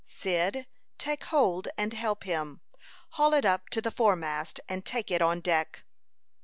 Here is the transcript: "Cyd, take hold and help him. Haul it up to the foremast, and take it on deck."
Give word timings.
"Cyd, 0.07 0.65
take 0.97 1.25
hold 1.25 1.67
and 1.77 1.93
help 1.93 2.23
him. 2.23 2.61
Haul 3.09 3.35
it 3.35 3.45
up 3.45 3.69
to 3.69 3.81
the 3.81 3.91
foremast, 3.91 4.59
and 4.67 4.83
take 4.83 5.11
it 5.11 5.21
on 5.21 5.41
deck." 5.41 5.83